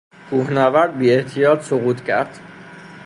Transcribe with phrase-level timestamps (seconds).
[0.29, 2.39] کوهنورد بیاحتیاط سقوط کرد.